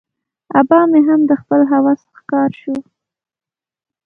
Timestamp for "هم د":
1.07-1.31